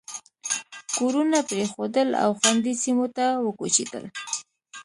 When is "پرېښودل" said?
1.49-2.09